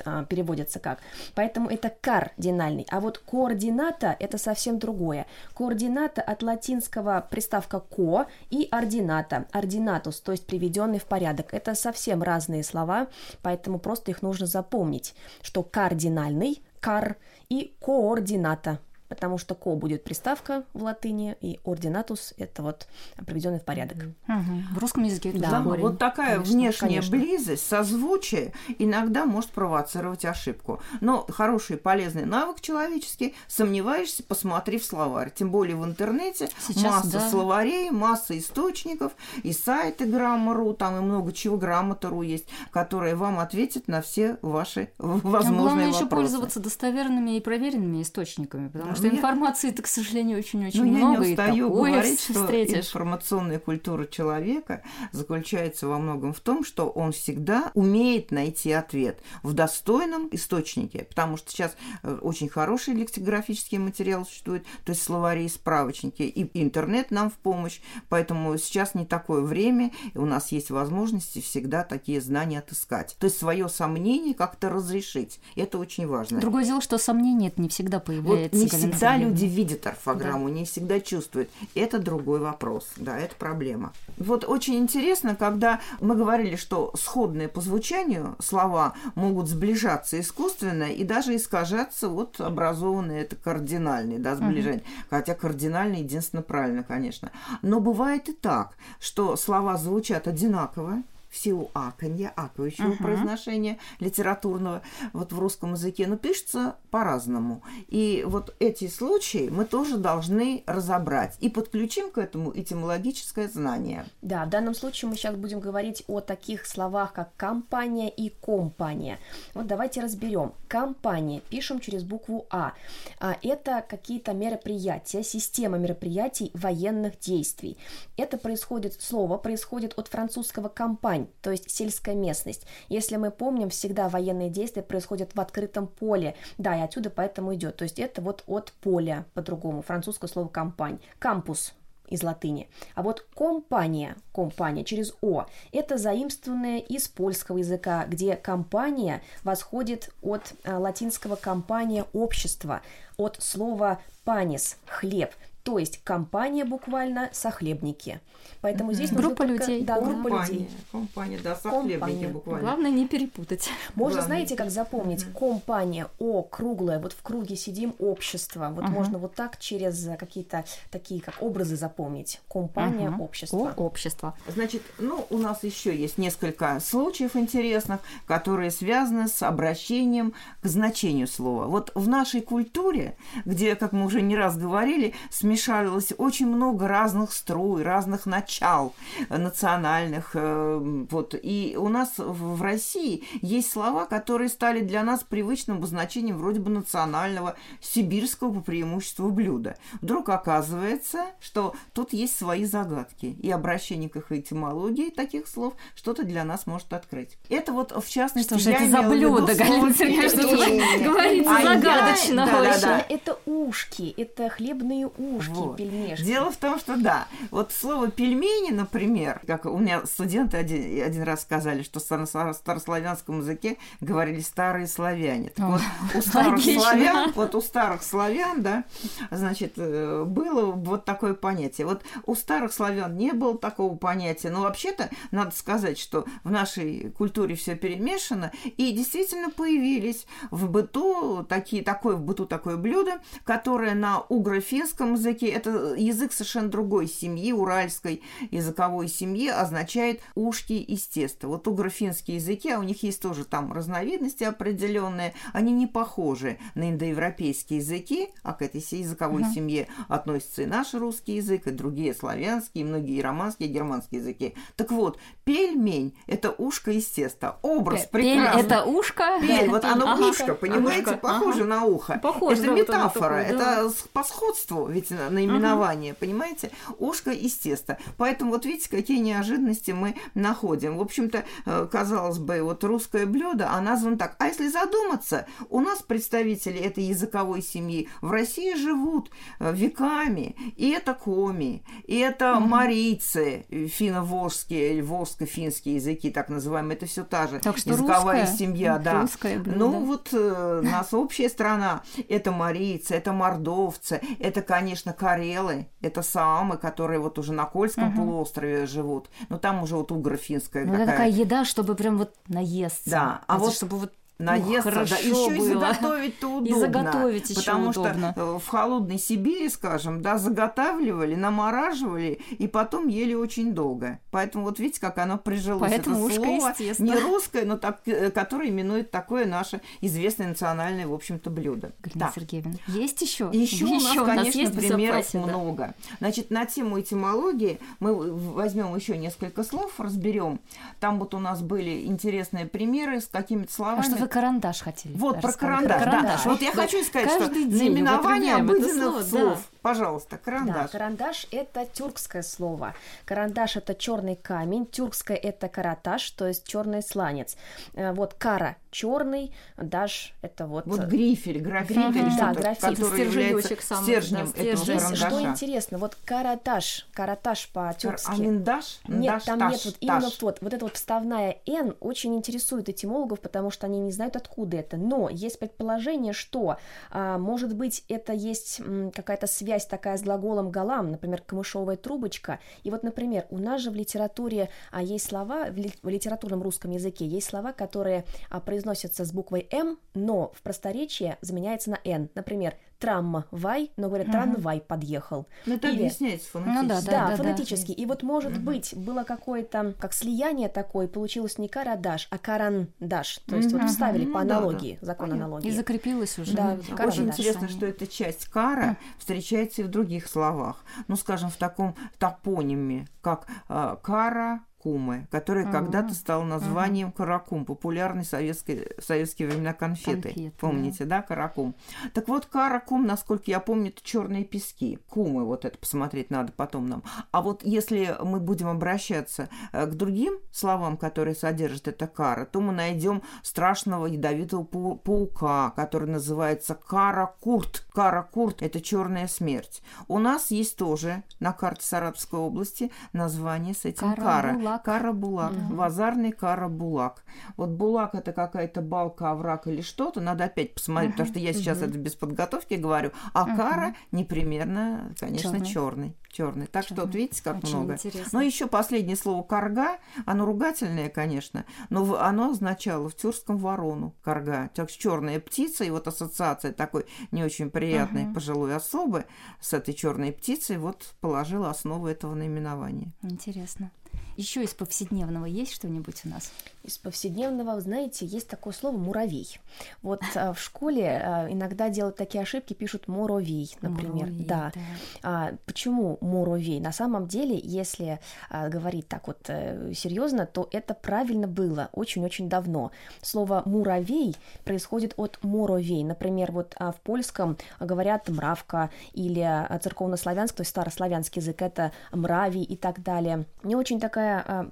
а, 0.07 0.25
переводится 0.25 0.81
как. 0.81 1.01
Поэтому 1.35 1.69
это 1.69 1.91
кардинальный. 2.01 2.87
А 2.91 2.99
вот 2.99 3.19
координата 3.19 4.17
это 4.21 4.39
совсем 4.39 4.79
другое. 4.79 5.27
Координата 5.55 6.23
от 6.23 6.43
латинского 6.43 7.29
приставка 7.31 7.81
ко 7.81 8.25
и 8.49 8.69
ордината, 8.71 9.45
ординатус, 9.53 10.23
то 10.23 10.33
есть 10.33 10.47
приведенный 10.47 10.99
в 10.99 11.05
порядок. 11.05 11.53
Это 11.53 11.75
совсем 11.75 12.23
разные 12.23 12.65
слова, 12.65 13.09
поэтому 13.43 13.79
просто 13.79 14.13
их 14.13 14.23
нужно 14.23 14.47
запомнить, 14.47 15.15
что 15.43 15.63
кардинальный, 15.63 16.63
кар 16.81 17.17
и 17.51 17.77
координата– 17.81 18.79
потому 19.09 19.39
что 19.39 19.55
ко 19.55 19.75
будет 19.75 20.05
приставка 20.05 20.65
в 20.73 20.83
латыни, 20.83 21.37
и 21.41 21.61
ординатус– 21.65 22.35
это 22.37 22.63
вот 22.63 22.87
приведенный 23.27 23.61
в 23.61 23.65
порядок. 23.65 23.99
Угу. 24.29 24.75
В 24.75 24.79
русском 24.79 25.05
языке 25.05 25.33
да. 25.33 25.51
да 25.51 25.61
вот 25.61 25.99
такая 25.99 26.37
конечно, 26.37 26.53
внешняя 26.53 26.89
конечно. 26.89 27.17
близость, 27.17 27.67
созвучие 27.67 28.53
иногда 28.79 29.25
может 29.25 29.51
провоцировать 29.51 30.25
ошибку. 30.25 30.81
Но 31.01 31.27
хороший 31.29 31.77
полезный 31.77 32.25
навык 32.25 32.61
человеческий, 32.61 33.35
сомневаешься, 33.47 34.23
посмотри 34.23 34.79
в 34.79 34.85
словарь. 34.85 35.33
Тем 35.35 35.51
более 35.51 35.77
в 35.77 35.85
интернете 35.85 36.49
Сейчас, 36.67 37.05
масса 37.05 37.13
да. 37.13 37.31
словарей, 37.31 37.91
масса 37.91 38.37
источников, 38.39 39.13
и 39.43 39.53
сайты 39.53 40.07
Граммару, 40.07 40.75
там 40.75 40.97
и 40.97 41.01
много 41.01 41.33
чего, 41.33 41.57
Грамота.ру 41.57 42.23
есть, 42.23 42.47
которые 42.71 43.15
вам 43.15 43.39
ответят 43.39 43.89
на 43.89 44.03
все 44.03 44.39
ваши 44.43 44.91
возможные 44.99 45.23
Главное 45.23 45.87
вопросы. 45.87 46.05
еще 46.05 46.07
пользоваться 46.09 46.61
достоверными 46.61 47.37
и 47.37 47.41
проверенными 47.41 48.03
источниками, 48.03 48.69
потому 48.69 48.96
что 48.97 49.07
ну, 49.07 49.17
информации-то, 49.17 49.83
к 49.83 49.87
сожалению, 49.87 50.39
очень-очень 50.39 50.85
ну, 50.85 50.93
много. 50.93 51.23
Я 51.23 51.29
не 51.29 51.33
устаю 51.33 51.67
и 51.67 51.91
говорить, 51.91 52.21
что 52.21 52.35
встретишь. 52.35 52.87
информационная 52.87 53.59
культура 53.59 54.07
человека 54.07 54.83
заключается 55.13 55.87
во 55.87 55.99
многом 55.99 56.33
в 56.33 56.41
том, 56.41 56.65
что 56.65 56.89
он 56.89 57.13
всегда 57.13 57.71
умеет 57.75 58.31
найти 58.31 58.73
ответ 58.73 59.21
в 59.43 59.53
достойном 59.53 60.29
источнике, 60.33 61.05
потому 61.05 61.37
что 61.37 61.51
сейчас 61.51 61.77
э, 62.03 62.19
очень 62.23 62.49
хорошие 62.49 62.97
лексикографические 62.97 63.81
материалы 63.81 64.25
существуют, 64.25 64.65
то 64.85 64.93
есть 64.93 65.03
словари 65.03 65.45
и 65.45 65.49
справочники, 65.49 66.23
и 66.23 66.51
интернет 66.61 67.11
нам 67.11 67.31
в 67.31 67.35
помощь, 67.35 67.81
поэтому 68.09 68.57
сейчас 68.59 68.95
не 68.95 69.05
такое 69.05 69.43
время, 69.43 69.91
и 70.15 70.19
у 70.19 70.27
нас 70.27 70.53
есть 70.53 70.71
возможности 70.71 71.41
всегда 71.41 71.85
такие 71.85 72.21
знания 72.21 72.59
отыскать. 72.59 73.17
То 73.19 73.27
есть 73.27 73.39
свое 73.39 73.69
сомнение 73.69 74.35
как-то 74.35 74.69
разрешить. 74.69 75.41
Это 75.55 75.79
очень 75.79 76.07
важно. 76.07 76.41
Другое 76.41 76.65
дело, 76.65 76.81
что 76.81 76.99
сомнение 76.99 77.51
это 77.51 77.61
не 77.61 77.69
всегда 77.69 78.01
появляется. 78.01 78.57
Вот 78.57 78.63
не 78.63 78.69
всегда 78.69 78.86
люди 79.17 79.45
видят 79.45 79.87
орфограмму, 79.87 80.49
да. 80.49 80.55
не 80.55 80.65
всегда 80.65 81.01
чувствуют. 81.01 81.51
Это 81.75 81.99
другой 81.99 82.41
вопрос, 82.41 82.91
да, 82.97 83.19
это 83.19 83.35
проблема. 83.37 83.93
Вот 84.19 84.45
очень 84.45 84.77
интересно, 84.77 85.37
когда 85.37 85.81
мы 86.01 86.15
говорили, 86.17 86.57
что 86.57 86.93
сходные 86.97 87.49
по 87.49 87.61
звучанию 87.61 88.37
слова 88.39 88.95
могут 89.15 89.49
сближаться 89.49 90.21
искусственно 90.21 90.85
и 90.85 91.05
даже 91.05 91.37
искажаться, 91.37 92.09
вот 92.09 92.41
образованные 92.41 93.23
это 93.23 93.37
кардинальный, 93.37 94.19
да, 94.19 94.37
сближение. 94.37 94.81
Угу. 94.81 95.07
Хотя 95.11 95.35
кардинальный 95.35 96.01
единственно 96.01 96.43
правильно, 96.43 96.83
конечно. 96.83 97.31
Но 97.63 97.81
бывает 97.81 98.29
и 98.29 98.33
так, 98.33 98.77
что 99.01 99.37
слова 99.37 99.77
звучат 99.77 100.29
одинаково, 100.29 101.03
в 101.37 101.39
силу 101.39 101.71
аканья, 101.75 102.33
акающего 102.35 102.93
uh-huh. 102.93 103.03
произношения 103.03 103.79
литературного 104.01 104.81
вот 105.13 105.33
в 105.33 105.39
русском 105.39 105.73
языке, 105.73 106.07
но 106.07 106.17
пишется 106.17 106.77
по-разному. 106.91 107.63
И 107.89 108.25
вот 108.27 108.57
эти 108.59 108.89
случаи 108.89 109.51
мы 109.51 109.67
тоже 109.67 109.99
должны 109.99 110.65
разобрать 110.67 111.37
и 111.41 111.51
подключим 111.51 112.11
к 112.11 112.17
этому 112.17 112.53
этимологическое 112.59 113.49
знание. 113.49 114.07
Да, 114.23 114.47
в 114.47 114.49
данном 114.49 114.75
случае 114.75 115.11
мы 115.11 115.17
сейчас 115.17 115.37
будем 115.37 115.61
говорить 115.61 116.05
о 116.07 116.21
таких 116.21 116.65
словах, 116.65 117.13
как 117.13 117.37
компания 117.37 118.09
и 118.09 118.31
компания. 118.31 119.19
Вот 119.53 119.67
давайте 119.67 120.01
разберем. 120.01 120.55
Компания 120.69 121.43
пишем 121.51 121.81
через 121.81 122.03
букву 122.03 122.47
А. 122.49 122.73
а 123.21 123.37
это 123.43 123.85
какие-то 123.87 124.33
мероприятия, 124.33 125.23
система 125.23 125.77
мероприятий 125.77 126.51
военных 126.55 127.19
действий. 127.19 127.77
Это 128.17 128.39
происходит, 128.39 129.01
слово 129.03 129.37
происходит 129.37 129.93
от 129.99 130.09
французского 130.09 130.69
компания 130.69 131.26
то 131.41 131.51
есть 131.51 131.71
сельская 131.71 132.15
местность. 132.15 132.67
Если 132.89 133.17
мы 133.17 133.31
помним, 133.31 133.71
всегда 133.71 134.09
военные 134.09 134.51
действия 134.51 134.83
происходят 134.83 135.35
в 135.35 135.41
открытом 135.41 135.87
поле. 135.87 136.35
Да, 136.59 136.77
и 136.77 136.81
отсюда 136.81 137.11
поэтому 137.11 137.55
идет. 137.55 137.77
То 137.77 137.85
есть 137.85 137.99
это 137.99 138.23
вот 138.23 138.45
от 138.47 138.73
поля 138.81 139.27
по-другому. 139.35 139.83
Французское 139.83 140.29
слово 140.29 140.49
компань. 140.49 140.99
Кампус 141.19 141.75
из 142.09 142.23
латыни. 142.23 142.69
А 142.95 143.03
вот 143.03 143.27
компания, 143.35 144.17
компания 144.33 144.85
через 144.85 145.15
О, 145.21 145.47
это 145.73 145.99
заимствованное 145.99 146.79
из 146.79 147.09
польского 147.09 147.59
языка, 147.59 148.07
где 148.07 148.37
компания 148.37 149.23
восходит 149.43 150.11
от 150.23 150.55
а, 150.65 150.79
латинского 150.79 151.37
компания 151.37 152.05
общество, 152.13 152.83
от 153.17 153.37
слова 153.41 154.01
панис, 154.25 154.79
хлеб, 154.87 155.33
то 155.67 155.81
есть 155.81 156.01
компания 156.05 156.65
буквально 156.65 157.29
сохлебники. 157.33 158.21
Поэтому 158.61 158.93
здесь 158.93 159.11
группа 159.11 159.43
людей. 159.43 159.83
Да, 159.83 159.97
компания, 159.97 160.23
группа 160.23 160.43
людей. 160.43 160.71
Компания, 160.93 161.41
да, 161.43 161.57
сохлебники 161.57 161.99
компания. 161.99 162.29
буквально. 162.29 162.63
Главное 162.63 162.91
не 162.93 163.09
перепутать. 163.09 163.69
Можно, 163.97 164.19
Главное. 164.19 164.23
знаете, 164.23 164.57
как 164.57 164.71
запомнить? 164.71 165.25
mm 165.25 165.37
Компания, 165.37 166.07
о, 166.21 166.43
круглая, 166.43 167.01
вот 167.01 167.13
в 167.13 167.23
круге 167.23 167.57
сидим, 167.57 167.95
общество. 167.99 168.71
Вот 168.75 168.85
uh-huh. 168.85 168.91
можно 168.91 169.19
вот 169.19 169.35
так 169.35 169.59
через 169.59 170.09
какие-то 170.19 170.65
такие 170.91 171.21
как 171.21 171.43
образы 171.43 171.77
запомнить. 171.77 172.41
Компания, 172.49 173.09
uh-huh. 173.09 173.23
общество. 173.23 173.75
О, 173.77 173.83
общество. 173.83 174.35
Значит, 174.47 174.83
ну, 174.99 175.27
у 175.31 175.39
нас 175.39 175.65
еще 175.65 175.97
есть 175.97 176.17
несколько 176.17 176.79
случаев 176.81 177.35
интересных, 177.35 178.01
которые 178.27 178.71
связаны 178.71 179.27
с 179.27 179.43
обращением 179.43 180.33
к 180.63 180.67
значению 180.67 181.27
слова. 181.27 181.67
Вот 181.67 181.91
в 181.97 182.09
нашей 182.09 182.41
культуре, 182.41 183.17
где, 183.45 183.75
как 183.75 183.93
мы 183.93 184.05
уже 184.07 184.23
не 184.23 184.37
раз 184.37 184.57
говорили, 184.57 185.15
смешно 185.31 185.56
смешалось 185.57 186.13
очень 186.19 186.47
много 186.47 186.87
разных 186.87 187.33
струй, 187.33 187.83
разных 187.83 188.27
начал 188.27 188.95
национальных. 189.31 190.33
Э, 190.35 190.79
вот. 191.11 191.35
И 191.41 191.77
у 191.79 191.89
нас 191.89 192.15
в 192.19 192.61
России 192.61 193.25
есть 193.41 193.73
слова, 193.73 194.05
которые 194.05 194.51
стали 194.51 194.81
для 194.81 195.03
нас 195.03 195.25
привычным 195.25 195.79
обозначением 195.79 196.37
вроде 196.37 196.61
бы 196.61 196.71
национального 196.71 197.57
сибирского 197.81 198.53
по 198.53 198.61
преимуществу 198.61 199.31
блюда. 199.31 199.77
Вдруг 200.03 200.29
оказывается, 200.29 201.25
что 201.41 201.75
тут 201.95 202.13
есть 202.13 202.37
свои 202.37 202.65
загадки. 202.65 203.37
И 203.43 203.51
обращение 203.51 204.11
к 204.11 204.17
их 204.17 204.33
этимологии 204.33 205.09
таких 205.09 205.49
слов 205.49 205.75
что-то 205.95 206.25
для 206.25 206.45
нас 206.45 206.67
может 206.67 206.93
открыть. 206.93 207.39
Это 207.49 207.73
вот, 207.73 207.93
в 207.93 208.09
частности, 208.11 208.49
что 208.49 208.59
же 208.59 208.73
это 208.73 208.89
за 208.91 209.03
блюдо, 209.03 209.55
Галина 209.55 209.95
Сергеевна, 209.95 211.05
говорится 211.05 211.57
а 211.57 211.63
загадочно. 211.63 213.05
Это 213.09 213.39
ушки, 213.47 214.13
это 214.17 214.51
хлебные 214.51 215.07
ушки, 215.07 215.46
вот. 215.53 215.77
пельмешки. 215.77 216.25
Дело 216.25 216.51
в 216.51 216.57
том, 216.57 216.79
что 216.79 216.97
да, 216.97 217.27
вот 217.51 217.73
слово 217.73 218.11
пельмени, 218.11 218.71
например, 218.73 219.41
как 219.47 219.67
у 219.67 219.79
меня 219.79 220.05
студенты 220.07 220.57
один, 220.57 221.03
один 221.03 221.23
раз 221.23 221.43
сказали, 221.43 221.83
что 221.83 222.01
на 222.17 222.27
старославянском 222.27 223.41
языке 223.41 223.77
говорили 224.01 224.41
старые 224.41 224.87
славяне. 224.87 225.51
Так 225.51 225.67
вот, 225.67 225.81
у 226.15 226.21
старых 226.27 226.63
славян, 226.63 227.33
вот 227.35 227.55
у 227.55 227.61
старых 227.61 228.03
славян, 228.03 228.63
да, 228.63 228.85
значит, 229.31 229.75
э, 229.77 230.25
было 230.25 230.73
вот 230.73 231.05
такое 231.05 231.35
понятие. 231.35 231.87
Вот 231.87 232.03
у 232.25 232.35
старых 232.35 232.73
славян 232.73 233.17
не 233.17 233.33
было 233.33 233.57
такого 233.59 233.97
понятия, 233.97 234.51
но 234.51 234.63
вообще-то 234.63 235.11
надо 235.31 235.55
сказать, 235.55 235.99
что 235.99 236.25
в 236.45 236.51
нашей 236.51 237.11
культуре 237.11 237.55
все 237.55 237.75
перемешано, 237.75 238.53
и 238.77 238.93
действительно 238.93 239.51
появились 239.51 240.27
в 240.51 240.69
быту 240.71 241.45
такие, 241.49 241.83
такое 241.83 242.17
в 242.17 242.23
быту 242.23 242.47
такое 242.47 242.77
блюдо, 242.77 243.21
которое 243.45 243.95
на 243.95 244.21
угрофинском 244.21 245.15
языке, 245.15 245.26
это 245.33 245.95
язык 245.97 246.33
совершенно 246.33 246.69
другой 246.69 247.09
семьи, 247.09 247.53
уральской 247.53 248.23
языковой 248.51 249.09
семьи, 249.09 249.49
означает 249.49 250.21
ушки 250.35 250.75
из 250.75 251.07
теста. 251.07 251.49
Вот 251.49 251.69
угрофинские 251.69 252.37
языки, 252.37 252.71
а 252.71 252.79
у 252.79 252.83
них 252.83 253.03
есть 253.03 253.21
тоже 253.21 253.45
там 253.45 253.73
разновидности 253.73 254.45
определенные, 254.45 255.35
они 255.53 255.73
не 255.73 255.87
похожи 255.87 256.59
на 256.75 256.91
индоевропейские 256.91 257.81
языки, 257.81 258.29
а 258.43 258.53
к 258.53 258.63
этой 258.63 258.81
языковой 258.81 259.43
uh-huh. 259.43 259.55
семье 259.55 259.89
относятся 260.09 260.63
и 260.63 260.67
наш 260.67 260.95
русский 260.95 261.37
язык, 261.37 261.67
и 261.67 261.71
другие 261.71 262.15
славянские, 262.15 262.85
и 262.85 262.87
многие 262.87 263.21
романские, 263.21 263.69
и 263.69 263.73
германские 263.73 264.21
языки. 264.21 264.55
Так 264.77 264.91
вот, 264.91 265.19
пельмень– 265.45 266.17
это 266.27 266.51
ушко 266.51 266.91
из 266.93 267.07
теста. 267.07 267.59
Образ 267.63 268.03
П- 268.03 268.19
прекрасный. 268.19 268.63
это 268.63 268.85
ушко? 268.85 269.39
Пель, 269.41 269.69
вот 269.69 269.85
оно 269.85 270.13
ага. 270.13 270.29
ушко, 270.29 270.55
понимаете, 270.55 271.11
ага. 271.11 271.19
похоже 271.19 271.61
ага. 271.63 271.69
на 271.69 271.85
ухо. 271.85 272.21
Похоже, 272.23 272.63
это 272.63 272.71
да, 272.71 272.73
метафора, 272.75 273.47
вот 273.49 273.61
это 273.61 273.93
по 274.13 274.25
сходству 274.25 274.87
ведь 274.87 275.11
наименование, 275.31 276.13
ага. 276.13 276.19
понимаете? 276.21 276.71
Ушко 276.99 277.31
из 277.31 277.55
теста. 277.57 277.99
Поэтому 278.17 278.53
вот 278.53 278.65
видите, 278.65 278.91
какие 278.91 279.19
неожиданности 279.19 279.91
мы 279.91 280.15
находим. 280.35 280.97
В 280.97 281.01
общем-то, 281.01 281.45
э, 281.65 281.89
казалось 281.91 282.39
бы, 282.39 282.63
вот 282.63 282.85
русское 282.85 283.27
блюдо, 283.27 283.69
а 283.71 283.81
названо 283.81 284.19
так. 284.19 284.37
А 284.39 284.47
если 284.47 284.69
задуматься, 284.69 285.47
у 285.69 285.81
нас 285.81 286.03
представители 286.03 286.79
этой 286.79 287.05
языковой 287.05 287.63
семьи 287.63 288.09
в 288.21 288.31
России 288.31 288.75
живут 288.75 289.31
э, 289.59 289.73
веками. 289.73 290.57
И 290.77 290.91
это 290.91 291.15
коми, 291.15 291.83
и 292.05 292.19
это 292.19 292.45
mm-hmm. 292.45 292.61
марийцы, 292.61 293.67
финно-волжские, 293.71 295.03
волжско-финские 295.03 295.95
языки, 295.95 296.31
так 296.31 296.49
называемые. 296.49 296.97
Это 296.97 297.07
все 297.07 297.25
та 297.25 297.47
же 297.47 297.59
так 297.61 297.79
что 297.79 297.91
языковая 297.91 298.43
русская, 298.43 298.59
семья, 298.59 298.99
да. 298.99 299.23
Русское 299.23 299.59
блюдо. 299.59 299.79
Ну 299.79 299.91
вот 300.05 300.29
э, 300.33 300.81
нас 300.83 301.13
общая 301.13 301.49
страна. 301.49 302.03
Это 302.29 302.53
марийцы, 302.53 303.15
это 303.15 303.33
мордовцы, 303.33 304.21
это, 304.39 304.63
конечно, 304.63 305.06
карелы, 305.13 305.89
это 306.01 306.23
самы, 306.23 306.77
которые 306.77 307.19
вот 307.19 307.39
уже 307.39 307.53
на 307.53 307.65
Кольском 307.65 308.09
угу. 308.09 308.17
полуострове 308.17 308.87
живут. 308.87 309.31
Но 309.49 309.59
там 309.59 309.83
уже 309.83 309.97
вот 309.97 310.13
угро-финская 310.13 310.85
ну, 310.85 310.93
такая. 310.93 311.07
такая 311.07 311.31
еда, 311.31 311.65
чтобы 311.65 311.95
прям 311.95 312.19
вот 312.19 312.35
наесться. 312.49 313.11
Да, 313.11 313.41
а 313.47 313.59
вот 313.59 313.75
чтобы 313.75 313.99
вот 313.99 314.13
наесться, 314.39 314.91
ну, 314.91 315.07
да, 315.07 315.17
еще 315.17 315.49
было. 315.49 315.55
и 315.55 315.61
заготовить-то 315.61 316.49
удобно. 316.49 316.69
И 316.69 316.79
заготовить 316.79 317.51
еще 317.51 317.61
Потому 317.61 317.91
удобно. 317.91 318.33
что 318.33 318.41
э, 318.41 318.59
в 318.59 318.67
холодной 318.67 319.19
Сибири, 319.19 319.69
скажем, 319.69 320.21
да, 320.21 320.37
заготавливали, 320.39 321.35
намораживали 321.35 322.41
и 322.59 322.69
потом 322.69 323.09
ели 323.09 323.35
очень 323.35 323.73
долго. 323.73 324.21
Поэтому 324.31 324.65
вот 324.65 324.79
видите, 324.79 325.01
как 325.01 325.19
оно 325.19 325.39
прижилось. 325.39 325.91
Поэтому 325.91 326.29
это 326.29 326.37
слово 326.37 326.75
не 326.99 327.15
русское, 327.15 327.65
но 327.65 327.79
так, 327.79 328.01
э, 328.07 328.31
которое 328.31 328.69
именует 328.69 329.11
такое 329.11 329.47
наше 329.47 329.81
известное 330.01 330.49
национальное, 330.49 331.07
в 331.07 331.15
общем-то, 331.15 331.49
блюдо. 331.49 331.93
Галина 332.01 332.33
Сергеевна, 332.35 332.75
есть 332.89 333.23
еще? 333.23 333.49
Еще, 333.53 333.85
у 333.87 333.95
нас, 333.95 334.05
конечно, 334.05 334.35
нас 334.35 334.55
есть 334.55 334.77
примеров 334.77 335.25
запасе, 335.25 335.39
много. 335.39 335.77
Да? 335.77 335.95
Значит, 336.19 336.51
на 336.51 336.67
тему 336.67 337.01
этимологии 337.01 337.81
мы 338.01 338.15
возьмем 338.15 338.95
еще 338.95 339.17
несколько 339.17 339.63
слов, 339.63 339.99
разберем. 339.99 340.61
Там 341.01 341.19
вот 341.19 341.33
у 341.33 341.39
нас 341.39 341.63
были 341.63 342.05
интересные 342.07 342.67
примеры 342.67 343.21
с 343.21 343.27
какими-то 343.29 343.73
словами. 343.73 344.01
А 344.01 344.03
что 344.03 344.26
вы 344.27 344.29
карандаш 344.29 344.81
хотели? 344.81 345.15
Вот 345.15 345.41
про 345.41 345.53
карандаш. 345.53 346.03
карандаш. 346.03 346.43
Да. 346.45 346.51
Вот 346.51 346.61
я 346.61 346.73
хочу 346.73 347.03
сказать, 347.05 347.29
Каждый 347.29 347.45
что 347.45 347.55
день 347.55 347.93
наименование 347.95 348.57
обыденных 348.57 349.25
слов. 349.25 349.59
Да. 349.59 349.76
Пожалуйста, 349.87 350.37
карандаш. 350.37 350.75
Да, 350.75 350.89
карандаш 350.89 351.47
это 351.53 351.87
тюркское 351.87 352.43
слово. 352.43 352.93
Карандаш 353.25 353.77
это 353.77 353.95
черный 353.95 354.35
камень, 354.35 354.85
тюркское 354.85 355.37
это 355.37 355.69
караташ, 355.69 356.29
то 356.33 356.49
есть 356.49 356.67
черный 356.67 357.03
сланец. 357.03 357.57
Э, 357.95 358.13
вот 358.13 358.35
кара 358.35 358.79
черный, 358.97 359.53
даш 359.77 360.35
это 360.41 360.67
вот. 360.67 360.87
Вот 360.87 361.01
грифель, 361.01 361.61
графель, 361.61 361.97
грифель 362.11 362.39
да, 362.39 362.55
графель, 362.55 362.97
который 362.97 363.25
является 363.27 363.77
сам, 363.83 364.03
стержнем 364.03 364.53
да, 364.57 364.63
этого 364.63 364.85
Здесь 364.85 365.03
карандаша. 365.03 365.29
что 365.29 365.43
интересно, 365.43 365.99
вот 365.99 366.17
караташ, 366.25 367.07
караташ 367.13 367.69
по-тюркски. 367.69 368.31
А 368.31 368.37
миндаш? 368.39 369.01
Нет, 369.07 369.45
там 369.45 369.59
таш, 369.59 369.73
нет, 369.73 369.85
вот 369.85 369.97
именно 370.01 370.31
вот, 370.41 370.59
вот 370.63 370.73
эта 370.73 370.85
вот 370.85 370.97
вставная 370.97 371.59
н 371.67 371.95
очень 372.01 372.35
интересует 372.35 372.89
этимологов, 372.89 373.41
потому 373.41 373.71
что 373.71 373.87
они 373.87 374.01
не 374.01 374.13
знают, 374.13 374.35
откуда 374.35 374.79
это. 374.79 374.97
Но 374.97 375.29
есть 375.29 375.59
предположение, 375.59 376.33
что, 376.33 376.79
а, 377.11 377.37
может 377.37 377.75
быть, 377.75 378.03
это 378.09 378.33
есть 378.33 378.81
какая-то 379.15 379.47
связь 379.47 379.76
связь 379.77 379.87
такая 379.87 380.17
с 380.17 380.23
глаголом 380.23 380.71
«галам», 380.71 381.11
например, 381.11 381.43
«камышовая 381.43 381.97
трубочка». 381.97 382.61
И 382.83 382.91
вот, 382.91 383.03
например, 383.03 383.47
у 383.51 383.59
нас 383.59 383.83
же 383.83 383.91
в 383.91 383.95
литературе 383.95 384.71
а, 384.91 385.03
есть 385.03 385.29
слова, 385.29 385.67
в, 385.67 385.77
ли, 385.77 385.93
в 386.03 386.09
литературном 386.09 386.63
русском 386.63 386.91
языке 386.91 387.27
есть 387.27 387.49
слова, 387.49 387.73
которые 387.73 388.25
а, 388.49 388.61
произносятся 388.61 389.27
с 389.27 389.33
буквой 389.33 389.69
«м», 389.71 389.99
но 390.15 390.53
в 390.55 390.63
просторечии 390.63 391.37
заменяется 391.43 391.91
на 391.91 391.99
«н». 392.05 392.31
Например, 392.35 392.75
трамвай, 392.99 393.93
но 393.97 394.09
говорят, 394.09 394.31
трамвай 394.31 394.81
подъехал. 394.81 395.47
Ну, 395.67 395.75
это 395.75 395.89
Или... 395.89 396.03
объясняется 396.03 396.51
фонетически. 396.51 396.83
Ну, 396.83 396.89
да, 396.89 397.01
да, 397.01 397.11
да, 397.11 397.29
да, 397.29 397.37
фонетически. 397.37 397.95
Да. 397.95 398.03
И 398.03 398.07
вот, 398.07 398.23
может 398.23 398.53
угу. 398.53 398.61
быть, 398.61 398.95
было 398.97 399.25
какое-то, 399.25 399.95
как 399.99 400.13
слияние 400.13 400.69
такое, 400.69 401.09
получилось 401.09 401.59
не 401.59 401.69
карадаш, 401.69 402.29
а 402.31 402.39
карандаш. 402.39 403.41
То 403.47 403.57
есть 403.57 403.73
угу. 403.73 403.81
вот 403.81 403.91
вставили 403.91 404.25
угу. 404.25 404.35
по 404.35 404.41
аналогии, 404.41 404.95
ну, 404.95 404.99
да, 405.01 405.07
закон 405.07 405.31
Понятно. 405.31 405.45
аналогии. 405.47 405.69
И 405.69 405.73
закрепилось 405.73 406.39
уже. 406.39 406.55
Да, 406.55 406.79
да. 406.97 407.05
Очень 407.05 407.29
интересно, 407.29 407.69
что 407.69 407.87
эта 407.87 408.07
часть 408.07 408.47
кара 408.47 408.97
встречается 409.19 409.83
и 409.83 409.85
в 409.85 409.89
других 409.89 410.27
словах. 410.27 410.85
Ну, 411.09 411.17
скажем, 411.17 411.51
в 411.51 411.57
таком 411.57 411.95
топониме, 412.19 413.07
как 413.21 413.47
э, 413.69 413.97
кара, 414.03 414.61
Каракумы, 414.87 415.27
которая 415.31 415.67
uh-huh. 415.67 415.73
когда-то 415.73 416.15
стала 416.15 416.45
названием. 416.45 417.13
Каракум, 417.13 417.65
популярной 417.65 418.25
советской, 418.25 418.89
советские 418.99 419.49
времена 419.49 419.73
конфеты. 419.73 420.23
Конфеты 420.23 420.53
Помните, 420.59 421.05
да. 421.05 421.17
да, 421.17 421.23
Каракум? 421.23 421.75
Так 422.15 422.29
вот, 422.29 422.47
Каракум, 422.47 423.07
насколько 423.07 423.45
я 423.47 423.61
помню, 423.61 423.89
это 423.89 424.03
черные 424.03 424.45
пески. 424.45 424.99
Кумы, 425.09 425.45
вот 425.45 425.65
это 425.65 425.77
посмотреть 425.79 426.31
надо 426.31 426.53
потом 426.53 426.89
нам. 426.89 427.03
А 427.33 427.43
вот 427.43 427.63
если 427.65 428.17
мы 428.23 428.41
будем 428.41 428.69
обращаться 428.69 429.49
э, 429.73 429.87
к 429.87 429.95
другим 429.95 430.39
словам, 430.53 430.97
которые 430.97 431.35
содержат 431.35 431.89
это 431.89 432.07
кара, 432.07 432.45
то 432.45 432.61
мы 432.61 432.73
найдем 432.73 433.23
страшного 433.43 434.07
ядовитого 434.07 434.65
паука, 434.65 435.71
который 435.71 436.09
называется 436.09 436.75
Каракурт. 436.75 437.87
Каракурт– 437.93 438.57
это 438.63 438.81
черная 438.81 439.27
смерть. 439.27 439.83
У 440.09 440.19
нас 440.19 440.51
есть 440.51 440.77
тоже 440.77 441.23
на 441.41 441.53
карте 441.53 441.85
Саратовской 441.85 442.39
области 442.39 442.93
название 443.13 443.75
с 443.75 443.85
этим 443.85 444.15
кара. 444.15 444.76
Карабулак. 444.79 445.53
Угу. 445.53 445.75
Вазарный 445.75 446.33
Карабулак. 446.33 447.25
Вот 447.57 447.71
булак 447.71 448.15
это 448.15 448.33
какая-то 448.33 448.81
балка, 448.83 449.31
овраг 449.31 449.67
или 449.67 449.81
что-то. 449.81 450.21
Надо 450.21 450.45
опять 450.45 450.75
посмотреть, 450.75 451.11
угу. 451.11 451.19
потому 451.19 451.31
что 451.31 451.39
я 451.41 451.53
сейчас 451.53 451.79
угу. 451.79 451.87
это 451.87 451.99
без 451.99 452.15
подготовки 452.15 452.75
говорю. 452.75 453.13
А 453.33 453.45
угу. 453.45 453.57
кара 453.57 453.95
непременно, 454.13 455.13
конечно, 455.19 455.65
черный. 455.65 456.17
Черный. 456.31 456.67
Так 456.67 456.85
черный. 456.85 456.97
что 456.97 457.07
вот 457.07 457.15
видите, 457.15 457.43
как 457.43 457.59
Очень 457.59 457.77
много. 457.77 457.93
Интересно. 457.95 458.31
Но 458.33 458.41
еще 458.43 458.67
последнее 458.67 459.17
слово 459.17 459.43
карга, 459.43 459.99
оно 460.27 460.45
ругательное, 460.45 461.09
конечно, 461.09 461.65
но 461.89 462.19
оно 462.21 462.51
означало 462.51 463.09
в 463.09 463.17
тюркском 463.17 463.57
ворону 463.57 464.15
карга. 464.23 464.71
Так 464.75 464.91
черная 464.91 465.41
птица, 465.41 465.85
и 465.85 465.91
вот 465.91 466.09
ассоциация 466.09 466.73
такой 466.73 467.07
не 467.31 467.43
очень 467.43 467.71
приятной 467.71 468.25
угу. 468.25 468.35
пожилой 468.35 468.75
особы 468.75 469.25
с 469.61 469.73
этой 469.73 469.95
черной 469.95 470.33
птицей 470.33 470.79
вот 470.79 471.15
положила 471.21 471.71
основу 471.71 472.07
этого 472.07 472.35
наименования. 472.35 473.13
Интересно. 473.23 473.91
Еще 474.37 474.65
из 474.65 474.75
повседневного 474.75 475.47
есть 475.47 475.73
что-нибудь 475.73 476.23
у 476.25 476.29
нас? 476.29 476.53
Из 476.85 476.99
повседневного, 476.99 477.81
знаете, 477.81 478.27
есть 478.27 478.49
такое 478.49 478.75
слово 478.75 478.97
муравей. 478.97 479.59
Вот 480.03 480.23
а, 480.35 480.53
в 480.53 480.61
школе 480.61 481.09
а, 481.09 481.51
иногда 481.51 481.89
делают 481.89 482.17
такие 482.17 482.43
ошибки, 482.43 482.75
пишут 482.75 483.09
моровей, 483.09 483.75
например. 483.81 484.27
Муравей, 484.27 484.45
да. 484.45 484.73
да. 484.75 484.81
А, 485.23 485.55
почему 485.65 486.19
моровей? 486.21 486.81
На 486.81 486.93
самом 486.93 487.27
деле, 487.29 487.59
если 487.59 488.21
а, 488.51 488.69
говорить 488.69 489.09
так 489.09 489.27
вот 489.27 489.39
э, 489.49 489.93
серьезно, 489.95 490.47
то 490.47 490.69
это 490.71 490.93
правильно 490.93 491.47
было 491.47 491.89
очень-очень 491.93 492.49
давно. 492.49 492.91
Слово 493.23 493.63
муравей 493.65 494.37
происходит 494.65 495.15
от 495.17 495.39
моровей. 495.43 496.05
Например, 496.05 496.53
вот 496.53 496.75
а, 496.79 496.93
в 496.93 497.01
польском 497.01 497.57
говорят 497.81 498.29
мравка 498.29 498.91
или 499.15 499.67
церковнославянский, 499.83 500.57
то 500.57 500.61
есть 500.61 500.71
старославянский 500.71 501.41
язык, 501.41 501.63
это 501.63 501.93
мрави 502.13 502.63
и 502.63 502.77
так 502.77 503.03
далее. 503.03 503.47
Не 503.63 503.77
очень 503.77 503.99
такая 504.09 504.45
а, 504.47 504.71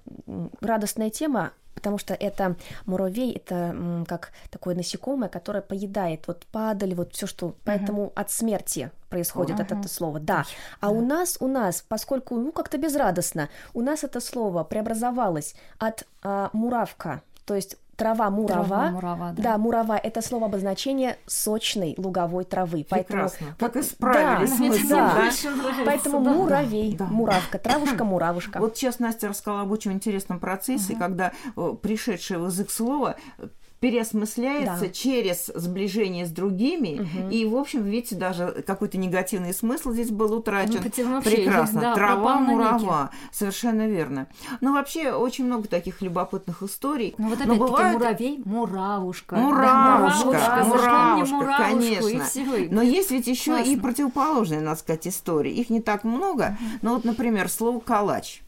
радостная 0.60 1.10
тема, 1.10 1.50
потому 1.74 1.98
что 1.98 2.14
это 2.14 2.56
муравей, 2.86 3.32
это 3.32 3.54
м, 3.54 4.06
как 4.06 4.30
такое 4.50 4.74
насекомое, 4.74 5.28
которое 5.28 5.60
поедает 5.60 6.26
вот 6.28 6.46
падаль, 6.52 6.94
вот 6.94 7.12
все, 7.12 7.26
что... 7.26 7.54
Поэтому 7.64 8.12
от 8.14 8.30
смерти 8.30 8.90
происходит 9.10 9.60
Ага. 9.60 9.80
это 9.80 9.88
слово, 9.88 10.20
да. 10.20 10.44
А 10.80 10.90
у 10.90 11.00
нас, 11.00 11.36
у 11.40 11.48
нас, 11.48 11.84
поскольку, 11.88 12.36
ну, 12.36 12.52
как-то 12.52 12.78
безрадостно, 12.78 13.48
у 13.74 13.82
нас 13.82 14.04
это 14.04 14.20
слово 14.20 14.64
преобразовалось 14.64 15.54
от 15.78 16.06
а, 16.22 16.50
муравка, 16.52 17.22
то 17.44 17.54
есть 17.54 17.76
трава 17.96 18.30
мурава, 18.30 18.64
Трава, 18.66 18.90
мурава, 18.90 19.32
да. 19.36 19.42
да, 19.42 19.58
мурава 19.58 19.96
это 19.96 20.22
слово 20.22 20.46
обозначение 20.46 21.16
сочной 21.26 21.94
луговой 21.98 22.44
травы. 22.44 22.86
Поэтому 22.88 23.22
Прекрасно. 23.28 23.46
Как 23.58 23.74
вот- 23.74 23.84
исправили 23.84 24.88
да, 24.88 24.88
да. 24.88 25.14
да? 25.14 25.84
Поэтому 25.84 26.20
да. 26.24 26.30
муравей, 26.32 26.96
Да. 26.96 27.04
муравка, 27.06 27.58
травушка, 27.58 28.04
муравушка. 28.04 28.58
Вот 28.60 28.76
сейчас 28.76 28.98
Настя 28.98 29.28
рассказала 29.28 29.62
об 29.62 29.72
очень 29.72 29.92
интересном 29.92 30.40
процессе, 30.40 30.96
когда 30.96 31.32
э, 31.56 31.74
пришедшее 31.80 32.38
в 32.38 32.46
язык 32.46 32.70
слово 32.70 33.16
э, 33.38 33.46
переосмысляется 33.80 34.86
Да. 34.86 34.88
через 34.88 35.46
сближение 35.54 36.26
с 36.26 36.30
другими, 36.30 37.06
и, 37.30 37.44
в 37.44 37.56
общем, 37.56 37.82
видите, 37.82 38.14
даже 38.16 38.64
какой-то 38.66 38.96
негативный 38.98 39.52
смысл 39.52 39.92
здесь 39.92 40.10
был 40.10 40.32
утрачен. 40.34 40.80
Ну, 40.82 41.22
Прекрасно. 41.22 41.80
да, 41.80 41.94
Трава, 41.94 42.36
мурава. 42.40 43.10
Совершенно 43.32 43.86
верно. 43.86 44.26
Ну, 44.60 44.72
вообще, 44.72 45.12
очень 45.12 45.44
много 45.44 45.68
таких 45.68 46.00
любопытных 46.02 46.62
историй. 46.62 47.14
Ну 47.18 47.28
вот 47.28 47.34
опять-таки 47.38 47.58
бывают- 47.58 47.98
муравей, 47.98 48.42
муравушка. 48.44 49.36
Муравушка, 49.36 50.30
Да, 50.32 50.64
муравушка, 50.64 50.80
запомни 50.80 51.32
муравушку, 51.32 51.62
конечно. 51.62 52.54
И 52.56 52.68
Но 52.70 52.82
есть 52.82 53.10
ведь 53.10 53.26
еще 53.26 53.62
и 53.62 53.76
противоположные, 53.78 54.60
надо 54.60 54.78
сказать, 54.80 55.06
истории. 55.06 55.52
Их 55.52 55.70
не 55.70 55.80
так 55.80 56.04
много. 56.04 56.56
Но 56.82 56.94
вот, 56.94 57.04
например, 57.04 57.48
слово 57.48 57.80
калач. 57.80 58.42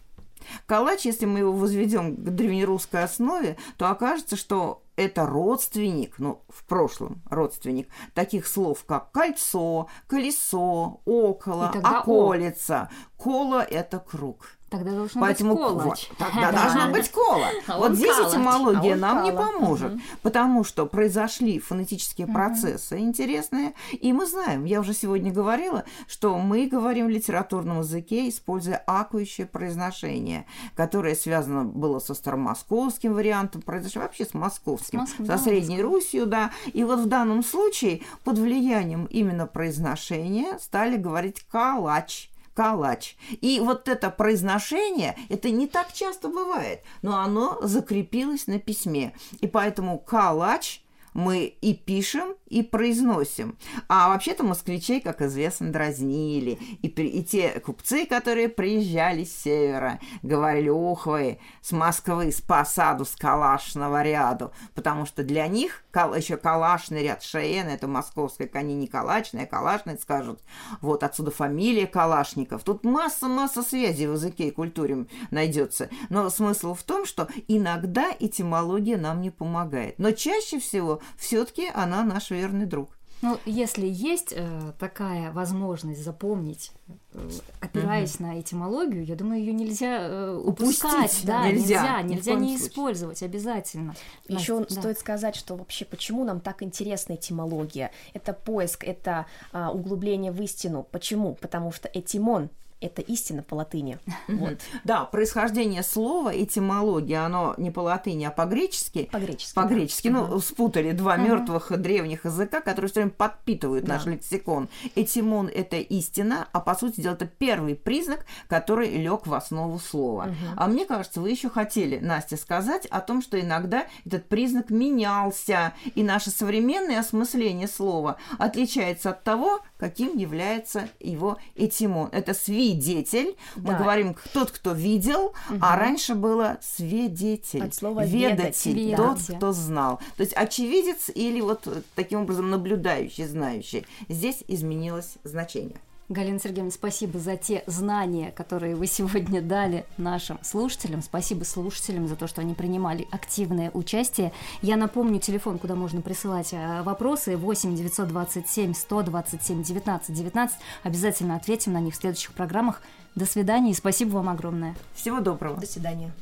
Калач, 0.66 1.04
если 1.04 1.26
мы 1.26 1.40
его 1.40 1.52
возведем 1.52 2.14
к 2.14 2.20
древнерусской 2.30 3.02
основе, 3.02 3.56
то 3.76 3.90
окажется, 3.90 4.36
что 4.36 4.82
это 4.96 5.26
родственник, 5.26 6.18
ну, 6.18 6.42
в 6.48 6.64
прошлом 6.64 7.22
родственник, 7.30 7.88
таких 8.14 8.46
слов, 8.46 8.84
как 8.84 9.12
кольцо, 9.12 9.88
колесо, 10.06 11.00
около, 11.04 11.68
тогда 11.72 12.00
о. 12.00 12.10
околица. 12.10 12.90
Коло– 13.16 13.62
это 13.70 13.98
круг. 13.98 14.55
Тогда 14.68 14.90
должен 14.90 15.20
Поэтому 15.20 15.54
быть 15.54 15.62
колач. 15.64 16.08
вот, 16.08 16.18
тогда 16.18 16.50
Да. 16.50 16.62
должно 16.64 16.92
быть 16.92 17.08
кола. 17.12 17.46
А 17.68 17.78
вот 17.78 17.94
здесь 17.94 18.16
калач. 18.16 18.32
этимология 18.32 18.94
А 18.94 18.96
нам 18.96 19.22
не 19.22 19.30
поможет, 19.32 19.92
потому 20.22 20.64
что 20.64 20.86
произошли 20.86 21.60
фонетические 21.60 22.26
процессы 22.26 22.98
интересные, 22.98 23.74
и 23.92 24.12
мы 24.12 24.26
знаем, 24.26 24.64
я 24.64 24.80
уже 24.80 24.92
сегодня 24.92 25.32
говорила, 25.32 25.84
что 26.08 26.36
мы 26.38 26.66
говорим 26.66 27.06
в 27.06 27.10
литературном 27.10 27.78
языке, 27.80 28.28
используя 28.28 28.82
акующее 28.86 29.46
произношение, 29.46 30.46
которое 30.74 31.14
связано 31.14 31.64
было 31.64 32.00
со 32.00 32.14
старомосковским 32.14 33.14
вариантом 33.14 33.62
произношения, 33.62 34.06
вообще 34.06 34.24
с 34.24 34.34
московским, 34.34 35.06
С 35.06 35.10
со 35.10 35.22
да, 35.22 35.38
Средней 35.38 35.80
Русью, 35.80 36.26
да. 36.26 36.50
И 36.72 36.82
вот 36.82 36.98
в 37.00 37.06
данном 37.06 37.44
случае 37.44 38.02
под 38.24 38.38
влиянием 38.38 39.04
именно 39.06 39.46
произношения 39.46 40.58
стали 40.58 40.96
говорить 40.96 41.44
калач. 41.50 42.30
Калач. 42.56 43.16
И 43.42 43.60
вот 43.60 43.86
это 43.86 44.08
произношение, 44.08 45.14
это 45.28 45.50
не 45.50 45.66
так 45.66 45.92
часто 45.92 46.28
бывает, 46.28 46.82
но 47.02 47.18
оно 47.18 47.58
закрепилось 47.60 48.46
на 48.46 48.58
письме. 48.58 49.12
И 49.40 49.46
поэтому 49.46 49.98
калач 49.98 50.80
мы 51.16 51.46
и 51.46 51.72
пишем, 51.72 52.34
и 52.46 52.62
произносим. 52.62 53.56
А 53.88 54.08
вообще-то 54.10 54.44
москвичей, 54.44 55.00
как 55.00 55.22
известно, 55.22 55.72
дразнили. 55.72 56.58
И, 56.82 56.88
при- 56.88 57.08
и 57.08 57.24
те 57.24 57.58
купцы, 57.58 58.04
которые 58.06 58.50
приезжали 58.50 59.24
с 59.24 59.34
севера, 59.34 59.98
говорили, 60.22 60.68
ох 60.68 61.06
вы, 61.06 61.38
с 61.62 61.72
Москвы, 61.72 62.30
с 62.30 62.42
посаду, 62.42 63.06
с 63.06 63.16
калашного 63.16 64.02
ряду. 64.02 64.52
Потому 64.74 65.06
что 65.06 65.24
для 65.24 65.46
них 65.48 65.84
кал- 65.90 66.14
еще 66.14 66.36
калашный 66.36 67.02
ряд 67.02 67.22
Шаена, 67.22 67.70
это 67.70 67.88
московская, 67.88 68.50
они 68.52 68.74
не 68.74 68.86
калачная, 68.86 69.44
а 69.44 69.46
калашная, 69.46 69.96
скажут. 69.96 70.40
Вот 70.82 71.02
отсюда 71.02 71.30
фамилия 71.30 71.86
Калашников. 71.86 72.62
Тут 72.62 72.84
масса-масса 72.84 73.62
связей 73.62 74.06
в 74.06 74.12
языке 74.12 74.48
и 74.48 74.50
культуре 74.50 75.06
найдется. 75.30 75.88
Но 76.10 76.28
смысл 76.28 76.74
в 76.74 76.82
том, 76.82 77.06
что 77.06 77.26
иногда 77.48 78.10
этимология 78.20 78.98
нам 78.98 79.22
не 79.22 79.30
помогает. 79.30 79.98
Но 79.98 80.12
чаще 80.12 80.60
всего 80.60 81.00
все-таки 81.16 81.68
она 81.74 82.04
наш 82.04 82.30
верный 82.30 82.66
друг. 82.66 82.96
Ну, 83.22 83.38
если 83.46 83.86
есть 83.86 84.34
э, 84.36 84.72
такая 84.78 85.32
возможность 85.32 86.04
запомнить, 86.04 86.70
э, 87.14 87.30
опираясь 87.60 88.20
на 88.20 88.38
этимологию, 88.38 89.06
я 89.06 89.16
думаю, 89.16 89.40
ее 89.40 89.54
нельзя 89.54 90.00
э, 90.02 90.36
упускать. 90.36 91.06
Упустить 91.06 91.26
Да, 91.26 91.48
нельзя, 91.50 92.02
нельзя, 92.02 92.02
нельзя 92.02 92.34
не 92.34 92.48
случае. 92.48 92.68
использовать 92.68 93.22
обязательно. 93.22 93.94
Еще 94.28 94.58
Настя, 94.58 94.74
да. 94.74 94.80
стоит 94.82 94.98
сказать, 94.98 95.34
что 95.34 95.56
вообще 95.56 95.86
почему 95.86 96.24
нам 96.24 96.40
так 96.40 96.62
интересна 96.62 97.14
этимология? 97.14 97.90
Это 98.12 98.34
поиск, 98.34 98.84
это 98.84 99.24
а, 99.50 99.70
углубление 99.70 100.30
в 100.30 100.42
истину. 100.42 100.86
Почему? 100.90 101.34
Потому 101.36 101.72
что 101.72 101.88
этимон 101.88 102.50
это 102.80 103.02
истина 103.02 103.42
по 103.42 103.54
латыни. 103.54 103.98
Вот. 104.28 104.58
Да, 104.84 105.04
происхождение 105.04 105.82
слова, 105.82 106.30
этимология, 106.36 107.24
оно 107.24 107.54
не 107.56 107.70
по 107.70 107.80
латыни, 107.80 108.24
а 108.24 108.30
по-гречески. 108.30 109.08
По-гречески. 109.12 109.54
По-гречески. 109.54 110.08
да. 110.08 110.26
Ну, 110.26 110.40
спутали 110.40 110.92
два 110.92 111.16
мертвых 111.16 111.72
древних 111.80 112.24
языка, 112.24 112.60
которые 112.60 112.90
все 112.90 113.00
время 113.00 113.12
подпитывают 113.16 113.84
Да. 113.84 113.94
наш 113.94 114.06
лексикон. 114.06 114.68
Этимон– 114.94 115.48
это 115.54 115.76
истина, 115.76 116.48
а 116.52 116.60
по 116.60 116.74
сути 116.74 117.00
дела 117.00 117.14
это 117.14 117.26
первый 117.26 117.74
признак, 117.76 118.26
который 118.48 118.90
лег 118.96 119.26
в 119.26 119.34
основу 119.34 119.78
слова. 119.78 120.34
А 120.56 120.66
мне 120.66 120.84
кажется, 120.84 121.20
вы 121.20 121.30
еще 121.30 121.48
хотели, 121.48 121.98
Настя, 121.98 122.36
сказать 122.36 122.86
о 122.86 123.00
том, 123.00 123.22
что 123.22 123.40
иногда 123.40 123.86
этот 124.04 124.28
признак 124.28 124.70
менялся, 124.70 125.72
и 125.94 126.02
наше 126.02 126.30
современное 126.30 127.00
осмысление 127.00 127.68
слова 127.68 128.16
отличается 128.38 129.10
от 129.10 129.22
того, 129.24 129.60
каким 129.78 130.16
является 130.16 130.88
его 131.00 131.38
этимон. 131.54 132.08
Это 132.12 132.34
свидетель. 132.66 133.36
Мы 133.56 133.72
Да. 133.72 133.78
говорим 133.78 134.16
тот, 134.32 134.50
кто 134.50 134.72
видел, 134.72 135.32
а 135.60 135.76
раньше 135.76 136.14
было 136.14 136.58
свидетель. 136.62 137.62
От 137.62 137.74
слова 137.74 138.04
ведатель, 138.04 138.78
«ведать», 138.78 138.96
тот, 138.96 139.18
да. 139.28 139.36
кто 139.36 139.52
знал. 139.52 140.00
То 140.16 140.22
есть 140.22 140.32
очевидец 140.34 141.10
или 141.14 141.40
вот 141.40 141.66
таким 141.94 142.22
образом 142.22 142.50
наблюдающий, 142.50 143.26
знающий. 143.26 143.86
Здесь 144.08 144.42
изменилось 144.48 145.14
значение. 145.24 145.76
Галина 146.08 146.38
Сергеевна, 146.38 146.70
спасибо 146.70 147.18
за 147.18 147.36
те 147.36 147.64
знания, 147.66 148.30
которые 148.30 148.76
вы 148.76 148.86
сегодня 148.86 149.42
дали 149.42 149.84
нашим 149.96 150.38
слушателям. 150.42 151.02
Спасибо 151.02 151.42
слушателям 151.42 152.06
за 152.06 152.14
то, 152.14 152.28
что 152.28 152.40
они 152.40 152.54
принимали 152.54 153.08
активное 153.10 153.72
участие. 153.72 154.32
Я 154.62 154.76
напомню 154.76 155.18
телефон, 155.18 155.58
куда 155.58 155.74
можно 155.74 156.02
присылать 156.02 156.52
э, 156.52 156.82
вопросы 156.82 157.36
8 157.36 157.74
927 157.74 158.74
127 158.74 159.62
19 159.64 160.14
19. 160.14 160.58
Обязательно 160.84 161.34
ответим 161.34 161.72
на 161.72 161.80
них 161.80 161.94
в 161.94 161.96
следующих 161.96 162.32
программах. 162.34 162.82
До 163.16 163.26
свидания 163.26 163.72
и 163.72 163.74
спасибо 163.74 164.10
вам 164.16 164.28
огромное. 164.28 164.76
Всего 164.94 165.20
доброго. 165.20 165.56
До 165.56 165.66
свидания. 165.66 166.12